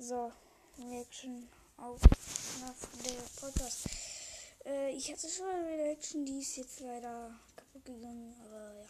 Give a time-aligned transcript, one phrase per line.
[0.00, 0.32] So,
[0.78, 2.00] Reaction auf
[2.60, 3.88] nach der Podcast.
[4.64, 8.86] Äh, ich hatte schon eine Reaction, die ist jetzt leider kaputt gegangen, aber ja.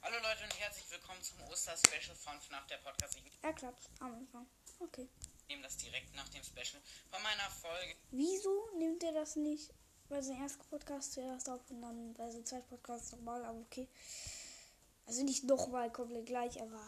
[0.00, 3.14] Hallo Leute und herzlich willkommen zum Oster-Special von FNAF der Podcast.
[3.18, 4.46] Ich Er klappt am Anfang.
[4.80, 5.06] Okay.
[5.48, 6.80] nehme das direkt nach dem Special
[7.10, 7.94] von meiner Folge.
[8.10, 9.70] Wieso nimmt er das nicht
[10.08, 13.86] bei seinem ersten Podcast zuerst auf und dann bei seinem zweiten Podcast nochmal, aber okay.
[15.04, 16.82] Also nicht nochmal komplett gleich, aber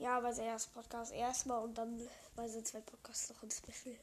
[0.00, 3.96] ja, bei seinem ersten Podcast erstmal und dann bei seinem zweiten Podcast noch ein Special.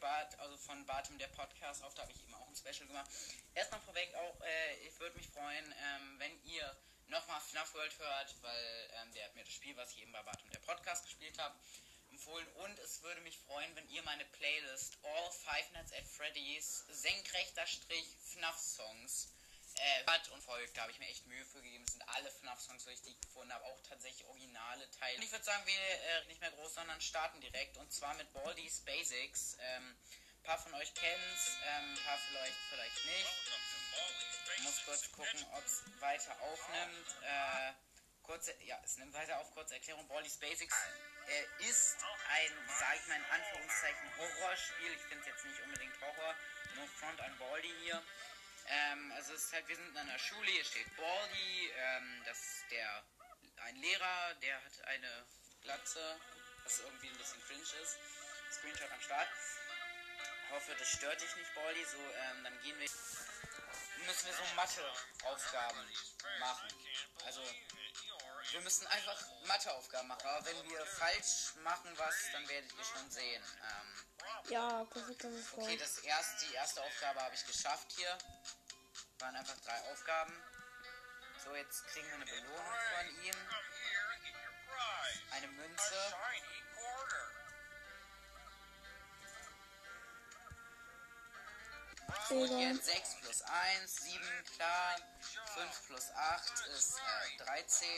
[0.00, 3.10] Bart, also von Bartum der Podcast auf, da habe ich eben auch ein Special gemacht.
[3.54, 6.76] Erstmal vorweg auch, äh, ich würde mich freuen, ähm, wenn ihr
[7.06, 10.22] nochmal FNAF World hört, weil ähm, der hat mir das Spiel, was ich eben bei
[10.22, 11.58] Bartum der Podcast gespielt habe,
[12.10, 12.46] empfohlen.
[12.64, 17.66] Und es würde mich freuen, wenn ihr meine Playlist All Five Nights at Freddy's senkrechter
[17.66, 19.32] Strich FNAF Songs
[19.78, 20.76] äh, hört und folgt.
[20.76, 21.84] Da habe ich mir echt Mühe für gegeben.
[21.86, 25.16] Es sind alle FNAF-Songs, ich gefunden habe, auch tatsächlich originale Teile.
[25.16, 27.76] Und ich würde sagen, wir äh, nicht mehr groß, sondern starten direkt.
[27.76, 29.56] Und zwar mit Baldi's Basics.
[29.60, 29.96] Ähm,
[30.38, 33.28] ein paar von euch kennen es, ähm, ein paar vielleicht, vielleicht nicht.
[34.56, 37.08] Ich muss kurz gucken, ob es weiter aufnimmt.
[37.22, 37.72] Äh,
[38.22, 39.50] kurze, ja, es nimmt weiter auf.
[39.52, 40.06] Kurze Erklärung.
[40.08, 40.74] Baldi's Basics
[41.28, 41.96] äh, ist
[42.30, 44.92] ein, sag ich mal in Anführungszeichen, Horrorspiel.
[44.92, 46.34] Ich finde es jetzt nicht unbedingt Horror.
[46.76, 48.02] No front an Baldi hier.
[48.70, 52.38] Ähm, also es ist halt, wir sind in einer Schule, hier steht Baldi, ähm, das
[52.38, 53.04] ist der,
[53.64, 55.26] ein Lehrer, der hat eine
[55.62, 56.20] Glatze,
[56.64, 57.98] was irgendwie ein bisschen cringe ist.
[58.52, 59.28] Screenshot am Start.
[60.50, 61.84] Hoffe, das stört dich nicht, Baldi.
[61.84, 62.88] So, ähm, dann gehen wir,
[64.06, 65.88] müssen wir so Matheaufgaben
[66.40, 66.68] machen.
[67.24, 67.42] Also,
[68.50, 70.26] wir müssen einfach Matheaufgaben machen.
[70.26, 73.42] Aber wenn wir falsch machen was, dann werdet ihr schon sehen.
[73.62, 74.17] Ähm,
[74.50, 78.16] Ja, perfekt, das ist Okay, das erste, die erste Aufgabe habe ich geschafft hier.
[79.18, 80.32] Waren einfach drei Aufgaben.
[81.44, 83.34] So, jetzt kriegen wir eine Belohnung von ihm.
[85.32, 86.14] Eine Münze.
[92.30, 92.58] Und Digga.
[92.60, 94.20] jetzt 6 plus 1, 7,
[94.56, 94.96] klar.
[95.54, 97.88] 5 plus 8 ist äh, 13,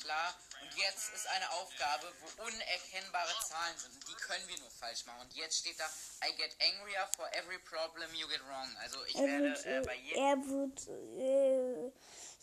[0.00, 0.34] klar.
[0.62, 3.94] Und jetzt ist eine Aufgabe, wo unerkennbare Zahlen sind.
[3.94, 5.20] Und die können wir nur falsch machen.
[5.22, 5.86] Und jetzt steht da,
[6.26, 8.68] I get angrier for every problem you get wrong.
[8.80, 10.22] Also ich Er werde wird, äh, bei jedem...
[10.22, 11.86] er wird, äh,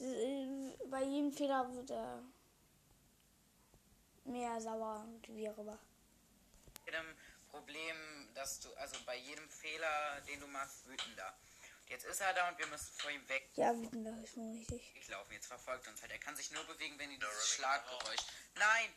[0.04, 2.22] äh, bei jedem Fehler wird er
[4.26, 5.80] mehr sauer und wie auch immer.
[6.86, 7.16] jedem
[7.50, 11.34] Problem, dass du, also bei jedem Fehler, den du machst, wütender.
[11.82, 13.50] Und jetzt ist er da und wir müssen vor ihm weg.
[13.56, 15.08] Ja, wütend, das ist schon richtig.
[15.10, 15.32] laufen.
[15.34, 16.12] Jetzt verfolgt uns halt.
[16.12, 18.22] Er kann sich nur bewegen, wenn ihr dieses Schlaggeräusch.
[18.56, 18.94] Nein!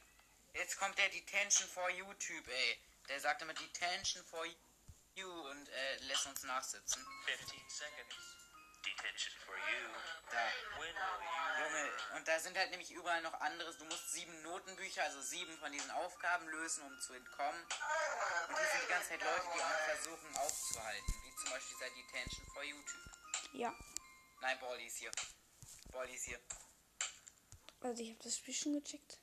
[0.55, 2.79] Jetzt kommt der Detention for you Typ, ey.
[3.09, 4.45] Der sagt immer Detention for
[5.15, 7.05] you und äh, lässt uns nachsitzen.
[7.25, 8.42] 15 seconds.
[8.82, 9.88] Detention for you.
[10.31, 10.44] Da.
[10.78, 11.65] When will you?
[11.65, 13.78] Junge, und da sind halt nämlich überall noch anderes.
[13.78, 17.62] Du musst sieben Notenbücher, also sieben von diesen Aufgaben lösen, um zu entkommen.
[18.48, 21.15] Und hier sind die ganze Zeit Leute, die einen versuchen aufzuhalten.
[21.25, 23.10] Wie zum Beispiel dieser Detention for you Typ.
[23.53, 23.75] Ja,
[24.43, 25.10] Nein, Baldi ist hier.
[25.93, 26.41] Baldi ist hier.
[27.81, 29.20] also ich habe das Spiel schon gecheckt.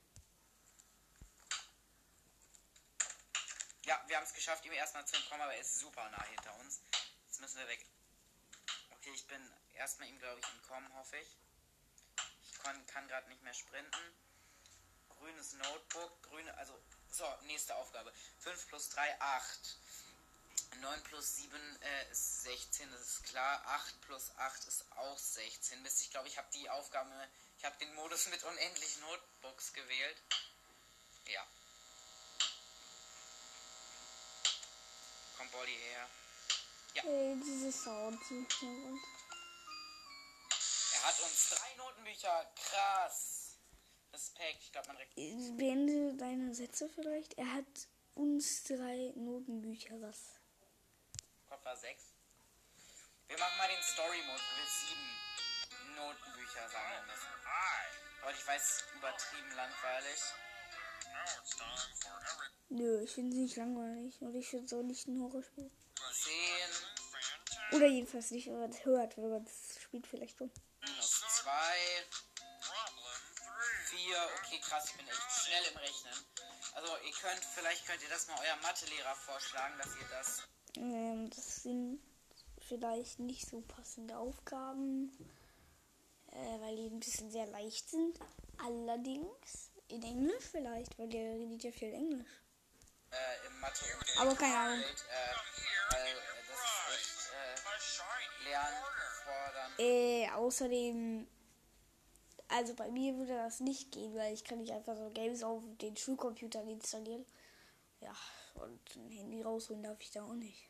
[3.85, 6.55] Ja, wir haben es geschafft, ihm erstmal zu entkommen, aber er ist super nah hinter
[6.59, 6.81] uns.
[7.25, 7.85] Jetzt müssen wir weg.
[8.99, 9.41] Okay, ich bin
[9.75, 11.37] erstmal ihm, glaube ich, entkommen, hoffe ich.
[12.43, 14.15] Ich kann, kann gerade nicht mehr sprinten.
[15.07, 16.77] Grünes Notebook, grüne, also,
[17.09, 18.11] so, nächste Aufgabe.
[18.39, 19.77] 5 plus 3, 8.
[20.81, 23.65] 9 plus 7 äh, ist 16, das ist klar.
[23.67, 25.81] 8 plus 8 ist auch 16.
[25.81, 27.09] Mist, ich glaube, ich habe die Aufgabe,
[27.57, 30.21] ich habe den Modus mit unendlichen Notebooks gewählt.
[31.25, 31.47] Ja.
[35.37, 36.09] Kommt Bolly her.
[37.05, 39.01] Ey, diese Sound sind schon gut.
[40.93, 42.51] Er hat uns drei Notenbücher.
[42.55, 43.57] Krass.
[44.13, 44.63] Respekt.
[44.63, 45.15] Ich glaube, man regt.
[45.15, 47.35] Beende deine Sätze vielleicht.
[47.37, 50.39] Er hat uns drei Notenbücher, was?
[51.47, 52.13] Gott war sechs.
[53.27, 57.29] Wir machen mal den Story-Mode, wo wir sieben Notenbücher sammeln müssen.
[58.21, 60.19] Leute, ich weiß, übertrieben langweilig.
[62.69, 64.21] Nö, ich finde sie nicht langweilig.
[64.21, 65.71] Und ich finde es auch nicht ein Horrorspiel.
[66.11, 66.68] Zehn
[67.71, 70.51] Oder jedenfalls nicht, wenn man es hört, wenn man es spielt vielleicht schon.
[70.81, 72.05] minus zwei.
[73.85, 74.17] Vier.
[74.39, 76.13] Okay, krass, ich bin echt schnell im Rechnen.
[76.75, 80.43] Also, ihr könnt, vielleicht könnt ihr das mal eurem Mathelehrer vorschlagen, dass ihr das
[80.77, 81.99] Ähm, das sind
[82.59, 85.11] vielleicht nicht so passende Aufgaben,
[86.31, 88.19] äh, weil die ein bisschen sehr leicht sind.
[88.63, 92.43] Allerdings in Englisch vielleicht, weil der redet ja viel Englisch.
[93.11, 93.85] Äh, im Mathe
[94.19, 94.79] Aber keine Ahnung.
[94.79, 96.11] äh, äh,
[99.77, 100.23] äh.
[100.25, 101.27] Äh, außerdem
[102.49, 105.63] Also bei mir würde das nicht gehen, weil ich kann nicht einfach so Games auf
[105.81, 107.25] den Schulcomputer installieren.
[108.01, 108.15] Ja,
[108.55, 110.67] und ein Handy rausholen darf ich da auch nicht.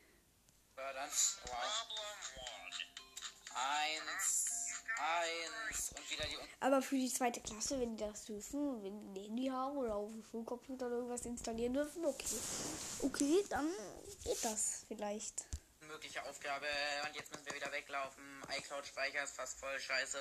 [0.74, 1.08] Fördern.
[1.44, 1.86] Wow.
[3.54, 4.59] Eins,
[4.98, 9.14] eins und wieder die Un Aber für die zweite Klasse, wenn die das dürfen, wenn
[9.14, 12.26] die ein Handy haben oder auf dem Schulcomputer irgendwas installieren dürfen, okay.
[13.02, 13.68] Okay, dann
[14.24, 15.46] geht das vielleicht.
[15.80, 16.66] unmögliche Aufgabe.
[17.06, 18.22] Und jetzt müssen wir wieder weglaufen.
[18.58, 20.18] iCloud-Speicher ist fast voll scheiße.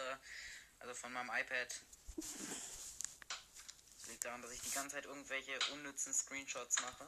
[0.79, 1.81] Also von meinem iPad.
[2.15, 7.05] Das liegt daran, dass ich die ganze Zeit irgendwelche unnützen Screenshots mache.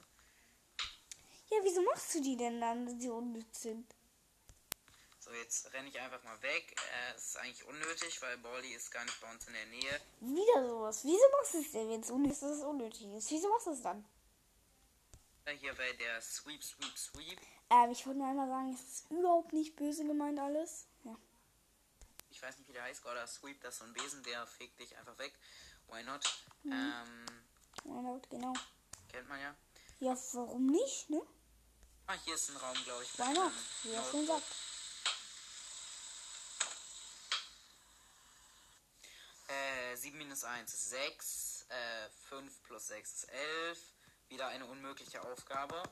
[1.50, 3.86] Ja, wieso machst du die denn dann, wenn sie unnütz sind?
[5.32, 6.76] So, jetzt renne ich einfach mal weg.
[6.78, 10.02] Äh, es ist eigentlich unnötig, weil Baldi ist gar nicht bei uns in der Nähe.
[10.20, 11.06] Wieder sowas.
[11.06, 13.32] Wieso machst du es denn, wenn es unnütz ist, unnötig ist?
[13.32, 14.04] Wieso machst du es dann?
[15.60, 17.40] Hier bei der Sweep, Sweep, Sweep.
[17.70, 20.86] Ähm, ich wollte nur einmal sagen, es ist überhaupt nicht böse gemeint alles.
[21.04, 21.16] Ja.
[22.30, 23.06] Ich weiß nicht, wie der heißt.
[23.06, 25.34] Oder Sweep, das ist so ein Besen, der fegt dich einfach weg.
[25.88, 26.26] Why not?
[26.66, 27.26] Ähm,
[27.84, 28.54] Genau, genau.
[29.10, 29.56] kennt man ja.
[30.00, 31.22] Ja, warum nicht, ne?
[32.08, 33.18] Ah, hier ist ein Raum, glaube ich.
[33.18, 33.52] Why not?
[33.84, 34.44] Wie er schon sagt.
[39.92, 41.66] Äh, 7 minus 1 ist 6.
[41.70, 43.78] Äh, 5 plus 6 ist 11.
[44.30, 45.84] Wieder eine unmögliche Aufgabe.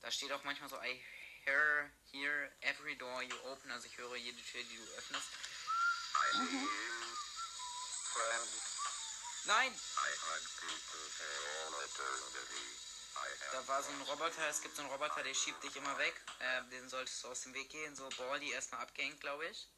[0.00, 1.02] Da steht auch manchmal so, I
[1.44, 3.70] hear, hear every door you open.
[3.70, 5.28] Also ich höre jede Tür, die du öffnest.
[6.14, 6.68] I
[8.12, 8.50] friend.
[9.46, 9.80] Nein!
[13.52, 14.48] Da war so ein Roboter.
[14.48, 16.20] Es gibt so einen Roboter, der schiebt dich immer weg.
[16.38, 17.96] Äh, den solltest du aus dem Weg gehen.
[17.96, 19.68] So Baldi erstmal abgehängt, glaube ich.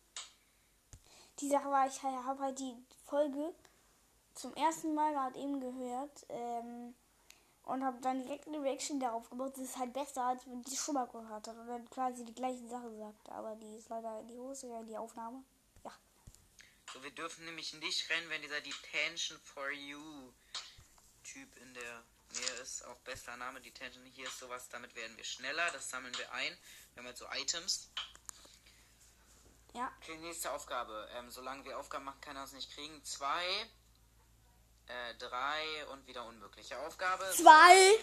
[1.41, 2.75] Die Sache war, ich habe halt die
[3.05, 3.55] Folge
[4.35, 6.94] zum ersten Mal gerade eben gehört ähm,
[7.65, 9.53] und habe dann direkt eine Reaction darauf gemacht.
[9.55, 12.35] Das ist halt besser, als wenn die schon mal gehört hat und dann quasi die
[12.35, 13.29] gleichen Sachen sagt.
[13.31, 15.43] Aber die ist leider in die Hose gegangen, die Aufnahme.
[15.85, 15.93] Ja.
[16.93, 20.32] So, wir dürfen nämlich nicht rennen, wenn dieser Detention for You
[21.25, 22.05] Typ in der
[22.35, 22.85] Nähe ist.
[22.87, 24.05] Auch bester Name, Detention.
[24.06, 25.69] Hier ist sowas, damit werden wir schneller.
[25.73, 26.56] Das sammeln wir ein.
[26.94, 27.91] Wir haben jetzt so Items.
[29.76, 29.93] Ja.
[30.00, 31.06] Okay, nächste Aufgabe.
[31.17, 33.05] Ähm, solange wir Aufgaben machen, kann er uns nicht kriegen.
[33.05, 33.44] Zwei,
[34.87, 37.25] äh, drei und wieder unmögliche Aufgabe.
[37.34, 37.99] Zwei.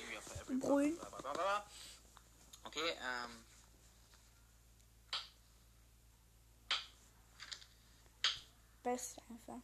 [0.59, 0.99] Brüllen.
[2.63, 3.43] Okay, ähm.
[8.83, 9.61] Best einfach.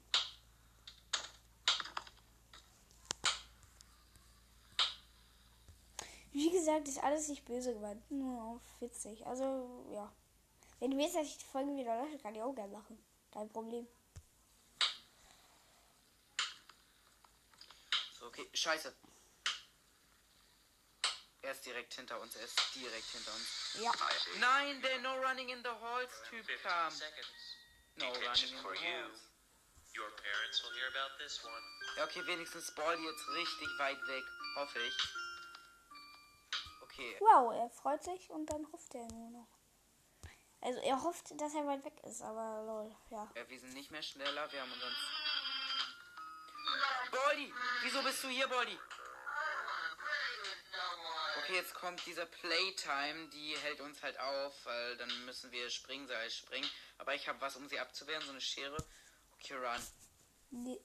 [6.32, 8.10] Wie gesagt, ist alles nicht böse gemeint.
[8.10, 9.28] Nur auf witzig.
[9.28, 10.12] Also, ja.
[10.80, 12.98] Wenn du willst, dass ich die Folge wieder lösche, kann ich auch gerne machen.
[13.32, 13.88] Kein Problem.
[18.14, 18.94] So, okay, scheiße.
[21.42, 23.78] Er ist direkt hinter uns, er ist direkt hinter uns.
[23.82, 23.92] Ja.
[24.40, 26.94] Nein, der No Running in the Halls Typ 15 kam.
[27.96, 28.92] No Running in for the you.
[28.92, 29.20] Halls.
[29.98, 31.64] Your parents will hear about this one.
[31.98, 34.24] Ja, okay, wenigstens Ball jetzt richtig weit weg,
[34.56, 34.98] hoffe ich.
[36.82, 39.59] Okay, Wow, er freut sich und dann hofft er nur noch.
[40.62, 43.32] Also er hofft, dass er weit weg ist, aber lol, ja.
[43.34, 44.84] ja, wir sind nicht mehr schneller, wir haben uns...
[47.12, 47.54] Baldi!
[47.82, 48.78] Wieso bist du hier, Baldi?
[51.38, 56.30] Okay, jetzt kommt dieser Playtime, die hält uns halt auf, weil dann müssen wir Springseil
[56.30, 56.70] springen.
[56.98, 58.78] Aber ich habe was, um sie abzuwehren, so eine Schere.
[59.36, 59.82] Okay, run.
[60.52, 60.80] Die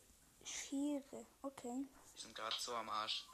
[0.45, 1.87] Schere, okay.
[2.13, 3.27] Wir sind gerade so am Arsch.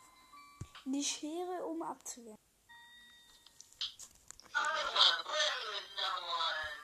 [0.87, 2.39] Die Schere, um abzuwehren.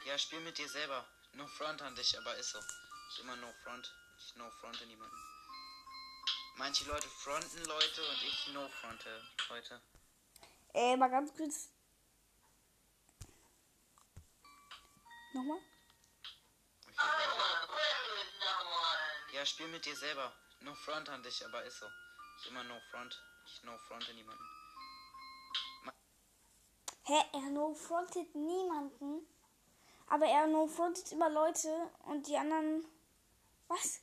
[0.07, 1.05] Ja, spiel mit dir selber.
[1.33, 2.59] No front an dich, aber ist so.
[2.59, 3.93] Ist immer no front.
[4.21, 5.17] Ich no fronte niemanden.
[6.55, 9.83] Manche Leute fronten Leute und ich no fronte Leute.
[10.75, 11.71] Äh, mal ganz kurz.
[15.33, 15.59] Nochmal?
[19.33, 20.33] Ja, spiel mit dir selber.
[20.61, 21.87] No front an dich, aber ist so.
[22.37, 23.21] Ist immer no front.
[23.47, 24.45] Ich no fronte niemanden.
[27.07, 29.36] Hä, er no frontet niemanden.
[30.09, 32.87] Aber er no frontet immer Leute und die anderen.
[33.69, 34.01] Was?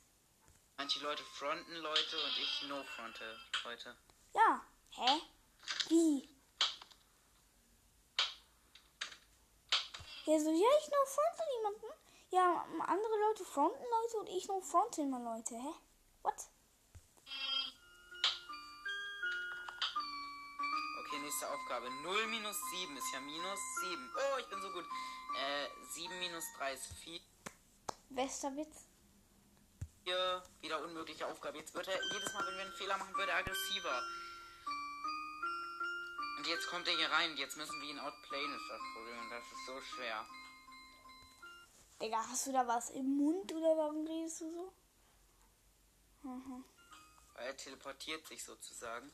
[0.76, 3.96] Manche Leute fronten Leute und ich no fronte Leute.
[4.34, 4.60] Ja.
[4.90, 5.20] Hä?
[5.88, 6.28] Wie?
[10.26, 11.86] Ja, so, ja, ich no fronte niemanden.
[12.30, 15.54] Ja, andere Leute fronten Leute und ich no fronte immer Leute.
[15.54, 15.74] Hä?
[16.22, 16.48] What?
[21.00, 21.90] Okay, nächste Aufgabe.
[22.02, 24.12] 0 minus 7 ist ja minus 7.
[24.16, 24.84] Oh, ich bin so gut.
[25.34, 27.20] Äh, 7 minus 3 ist 4.
[28.10, 28.86] Bester Witz.
[30.60, 31.58] Wieder unmögliche Aufgabe.
[31.58, 34.02] Jetzt wird er jedes Mal, wenn wir einen Fehler machen, wird er aggressiver.
[36.38, 37.36] Und jetzt kommt er hier rein.
[37.36, 39.18] Jetzt müssen wir ihn outplayen, ist das Problem.
[39.18, 40.26] Und das ist so schwer.
[42.00, 44.72] Digga, hast du da was im Mund oder warum redest du so?
[46.28, 46.64] Mhm.
[47.34, 49.10] Weil er teleportiert sich sozusagen.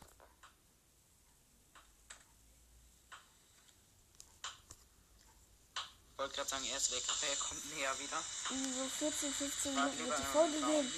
[6.20, 8.22] Wollte gerade sagen, er ist weg, aber er kommt näher wieder.
[8.50, 10.94] In so 14, 15 Warte Minuten lieber wird die Folge gehen.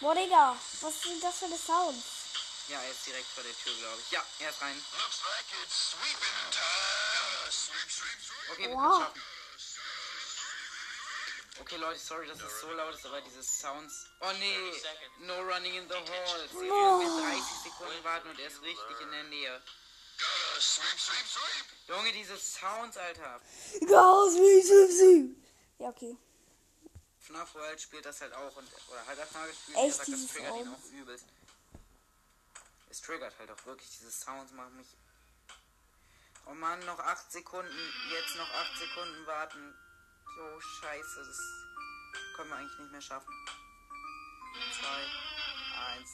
[0.00, 2.04] Boah, Digga, was sind das für eine Sounds?
[2.68, 4.10] Ja, er ist direkt vor der Tür, glaube ich.
[4.10, 4.74] Ja, er ist rein.
[4.76, 7.52] Looks like it's sweeping time.
[7.52, 8.50] Sweep, sweep, sweep.
[8.52, 8.80] Okay, wir Wow.
[8.80, 9.22] können schaffen.
[11.60, 14.06] Okay, Leute, sorry, dass es so laut ist, aber diese Sounds.
[14.20, 14.82] Oh nee,
[15.20, 16.50] no running in the halls.
[16.50, 16.98] Hier No.
[16.98, 19.62] müssen wir 30 Sekunden warten und er ist richtig in der Nähe.
[20.60, 21.88] Sweep, sweep, sweep.
[21.88, 23.40] Junge, diese Sounds, Alter.
[23.88, 25.42] Chaos wie Sim
[25.78, 26.16] Ja, okay.
[27.20, 29.78] FNAF World spielt das halt auch und oder hat das mal gespielt.
[29.78, 30.78] Echt, sagt, das triggert ihn Sound?
[30.78, 31.26] auch übelst.
[32.90, 33.88] Es triggert halt auch wirklich.
[33.90, 34.96] Diese Sounds machen mich.
[36.46, 37.92] Oh Mann, noch 8 Sekunden.
[38.12, 39.74] Jetzt noch 8 Sekunden warten.
[40.36, 41.24] So scheiße.
[41.24, 41.38] Das
[42.36, 43.32] können wir eigentlich nicht mehr schaffen.
[44.80, 44.86] 2,
[45.98, 46.10] 1.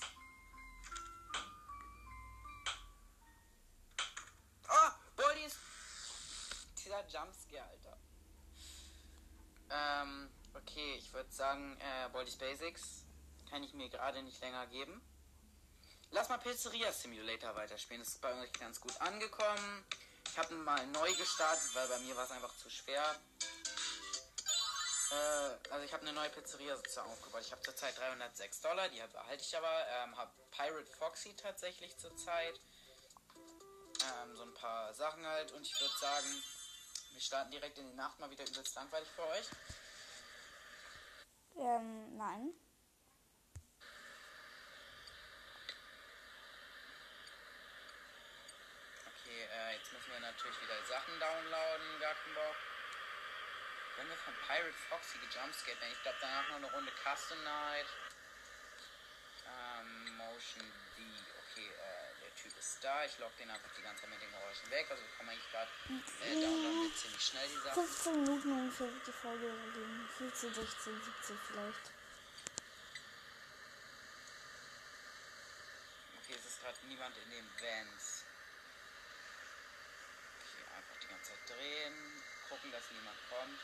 [7.09, 7.97] Dieser Jumpscare, Alter.
[9.71, 13.05] Ähm, okay, ich würde sagen, äh, Body's Basics
[13.49, 15.01] kann ich mir gerade nicht länger geben.
[16.11, 18.03] Lass mal Pizzeria Simulator weiterspielen.
[18.03, 19.85] Das ist bei euch ganz gut angekommen.
[20.29, 23.03] Ich habe mal neu gestartet, weil bei mir war es einfach zu schwer.
[25.13, 27.43] Äh, also ich habe eine neue Pizzeria sozusagen aufgebaut.
[27.43, 29.87] Ich habe zurzeit 306 Dollar, die behalte ich aber.
[30.03, 32.61] Ähm, habe Pirate Foxy tatsächlich zurzeit.
[34.03, 35.53] Ähm, so ein paar Sachen halt.
[35.53, 36.43] Und ich würde sagen,
[37.13, 39.47] wir starten direkt in die Nacht mal wieder übelst langweilig für euch.
[41.57, 42.55] Ähm, nein.
[49.07, 52.57] Okay, äh, jetzt müssen wir natürlich wieder Sachen downloaden, gar keinen Bock.
[53.97, 55.93] Können wir von Pirate Foxy gejumpscared werden?
[55.93, 57.87] Ich glaube danach noch eine Runde Custom Night.
[59.45, 60.65] Ähm, Motion
[60.97, 61.03] D.
[61.53, 63.05] Okay, äh, der Typ ist da.
[63.05, 64.87] Ich lock den einfach die ganze Zeit mit den Geräuschen weg.
[64.91, 67.87] Also wir kommen eigentlich gerade äh, downloaden ziemlich schnell die Sachen.
[67.87, 70.09] 15 Minuten ungefähr wird die Folge gehen.
[70.19, 71.87] 15, 16, 17 vielleicht.
[76.21, 78.25] Okay, es ist gerade niemand in den Vans.
[80.37, 83.61] Okay, einfach die ganze Zeit drehen, gucken, dass niemand kommt.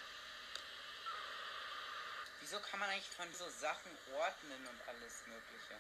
[2.40, 5.76] Wieso kann man eigentlich von so Sachen ordnen und alles Mögliche?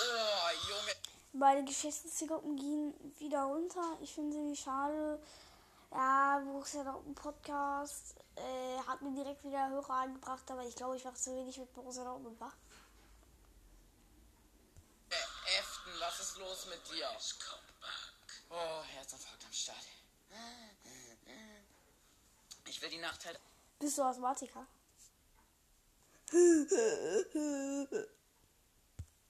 [0.00, 0.96] Oh, Junge.
[1.32, 3.98] Beide Geschäftszielgruppen gehen wieder runter.
[4.00, 5.20] Ich finde sie schade.
[5.92, 11.04] Ja, Borussia Dortmund Podcast äh, hat mir direkt wieder Hörer angebracht, aber ich glaube, ich
[11.04, 12.54] war zu wenig mit Borussia Dortmund wach.
[15.10, 17.08] Äh, Efton, was ist los mit dir?
[18.50, 19.84] Oh, Herzinfarkt am Start.
[22.66, 23.40] Ich will die Nacht halt
[23.80, 24.66] Bist du Asthmatiker?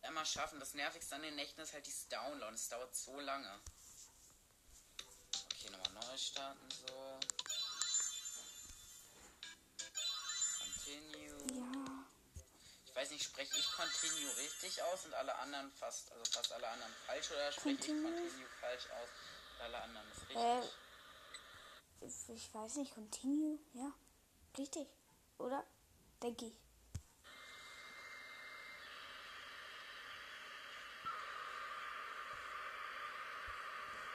[0.09, 0.61] immer schaffen.
[0.61, 2.55] Das Nervigste an den Nächten ist halt dieses Download.
[2.55, 3.61] Es dauert so lange.
[5.53, 7.21] Okay, nochmal neu starten, so.
[10.61, 11.37] Continue.
[11.55, 12.05] Ja.
[12.87, 16.69] Ich weiß nicht, spreche ich Continue richtig aus und alle anderen fast, also fast alle
[16.69, 18.13] anderen falsch oder spreche ich Continue?
[18.13, 19.09] Continue falsch aus
[19.55, 20.37] und alle anderen ist richtig?
[20.37, 23.59] Äh, ich weiß nicht, Continue?
[23.75, 23.93] Ja.
[24.59, 24.89] Richtig.
[25.39, 25.65] Oder?
[26.23, 26.55] Denke ich.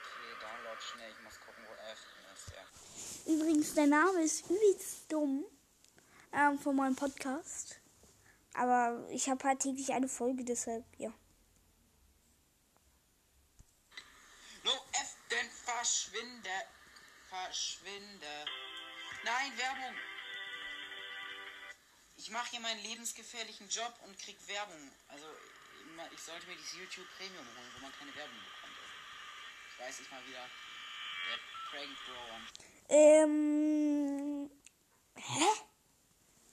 [0.01, 1.11] Okay, Download schnell.
[1.11, 2.51] Ich muss gucken, wo Efton ist.
[2.53, 2.63] Ja.
[3.55, 5.45] Übrigens, der Name ist übelst dumm
[6.33, 7.79] ähm, von meinem Podcast.
[8.53, 11.07] Aber ich habe halt täglich eine Folge, deshalb, ja.
[14.65, 16.49] No, Efton, verschwinde.
[17.29, 18.45] Verschwinde.
[19.23, 19.95] Nein, Werbung.
[22.17, 24.91] Ich mache hier meinen lebensgefährlichen Job und krieg Werbung.
[25.07, 25.27] Also,
[26.11, 28.75] ich sollte mir dieses YouTube Premium holen, wo man keine Werbung bekommt.
[29.71, 30.43] Ich weiß nicht mal wieder.
[31.29, 31.54] Der.
[32.89, 34.49] Ähm.
[35.15, 35.45] Hä?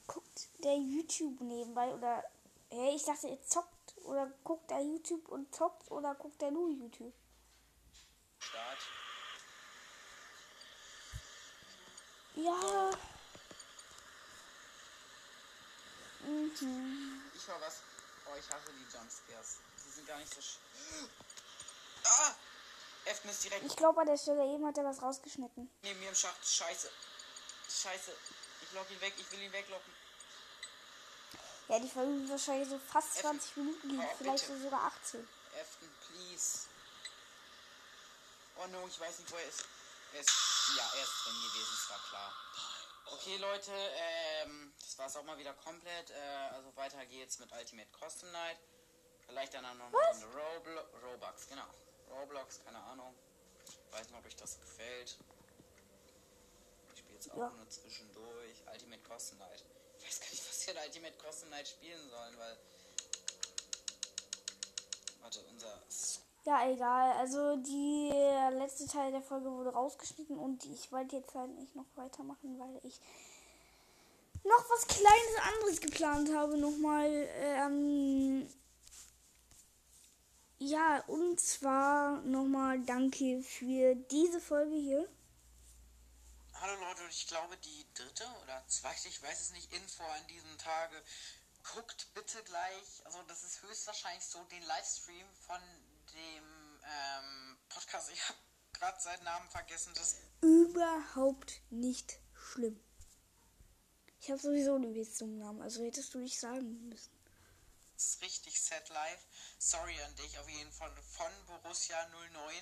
[0.06, 2.24] Guckt der YouTube nebenbei oder.
[2.70, 2.94] Hä?
[2.94, 3.68] Ich dachte, ihr zockt.
[4.04, 7.14] Oder guckt er YouTube und zockt oder guckt er nur YouTube?
[8.38, 8.78] Start.
[12.34, 12.90] Ja.
[16.20, 17.22] Mhm.
[17.34, 17.82] Ich höre was.
[18.26, 19.58] Oh, ich hasse die Jumpscares.
[19.84, 20.58] Die sind gar nicht so sch.
[22.04, 22.34] Ah!
[23.04, 25.70] Efton ist direkt Ich glaube, an der Stelle eben hat er was rausgeschnitten.
[25.82, 26.44] neben mir im Schacht.
[26.46, 26.90] Scheiße.
[27.68, 28.12] Scheiße.
[28.62, 29.14] Ich lock ihn weg.
[29.18, 29.92] Ich will ihn weglocken.
[31.68, 33.40] Ja, die Folge wahrscheinlich so fast Effen.
[33.40, 34.60] 20 Minuten gehen, Oh, vielleicht bitte.
[34.62, 35.28] sogar 18.
[35.60, 36.66] Efton, please.
[38.56, 39.64] Oh no, ich weiß nicht, wo er ist.
[40.12, 40.30] Er ist.
[40.76, 42.32] Ja, er ist drin gewesen, es war klar.
[43.06, 46.10] Okay, Leute, ähm, das war's auch mal wieder komplett.
[46.10, 46.14] Äh,
[46.52, 48.58] also weiter geht's mit Ultimate Custom Night.
[49.26, 50.26] Vielleicht dann auch noch eine
[51.02, 51.66] Robux, genau.
[52.12, 53.14] Roblox, keine Ahnung.
[53.90, 55.16] Weiß nicht, ob euch das gefällt.
[56.94, 57.50] Ich spiele jetzt auch Ja.
[57.50, 58.62] nur zwischendurch.
[58.72, 59.64] Ultimate Custom Night.
[59.98, 62.56] Ich weiß gar nicht, was wir in Ultimate Custom Night spielen sollen, weil.
[65.22, 65.82] Warte, unser.
[66.44, 67.12] Ja, egal.
[67.18, 71.76] Also die der letzte Teil der Folge wurde rausgeschnitten und ich wollte jetzt halt nicht
[71.76, 72.98] noch weitermachen, weil ich
[74.42, 76.58] noch was kleines anderes geplant habe.
[76.58, 78.48] Nochmal, ähm,
[80.62, 85.08] ja, und zwar nochmal danke für diese Folge hier.
[86.54, 90.56] Hallo Leute, ich glaube die dritte oder zweite, ich weiß es nicht, Info an diesem
[90.58, 91.02] Tage.
[91.74, 95.60] Guckt bitte gleich, also das ist höchstwahrscheinlich so den Livestream von
[96.14, 96.44] dem
[96.84, 98.10] ähm, Podcast.
[98.12, 98.38] Ich habe
[98.72, 99.92] gerade seinen Namen vergessen.
[99.94, 102.80] Das Überhaupt nicht schlimm.
[104.20, 107.21] Ich habe sowieso einen Witz zum Namen, also hättest du nicht sagen müssen.
[108.02, 109.20] Ist richtig set live.
[109.58, 112.54] Sorry an dich auf jeden Fall von Borussia 09.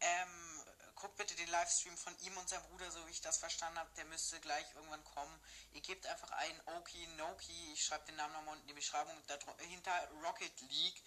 [0.00, 0.64] Ähm,
[0.96, 3.90] guckt bitte den Livestream von ihm und seinem Bruder, so wie ich das verstanden habe.
[3.96, 5.40] Der müsste gleich irgendwann kommen.
[5.72, 7.72] Ihr gebt einfach ein Oki Noki.
[7.72, 9.14] Ich schreibe den Namen nochmal unten in die Beschreibung.
[9.26, 9.92] Dahinter
[10.24, 11.02] Rocket League.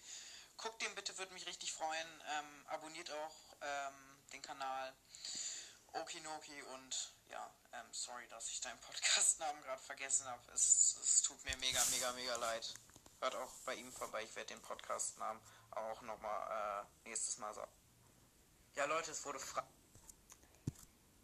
[0.56, 2.22] Guckt den bitte, würde mich richtig freuen.
[2.28, 4.94] Ähm, abonniert auch ähm, den Kanal
[5.92, 10.52] Okinoki und ja, ähm, sorry, dass ich deinen Podcast-Namen gerade vergessen habe.
[10.52, 12.74] Es, es tut mir mega, mega, mega leid.
[13.20, 14.22] Hört auch bei ihm vorbei.
[14.24, 17.70] Ich werde den Podcast-Namen auch nochmal äh, nächstes Mal sagen.
[18.74, 19.62] Ja, Leute, es wurde frei.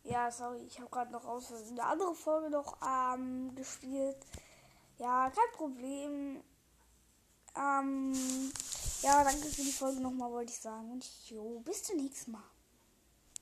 [0.04, 4.16] Ja, sorry, ich habe gerade noch aus Versehen eine andere Folge noch ähm, gespielt.
[4.98, 6.42] Ja, kein Problem.
[7.54, 8.52] Ähm,
[9.02, 10.90] ja, danke für die Folge nochmal, wollte ich sagen.
[10.90, 12.51] Und jo, bis zum nächsten Mal.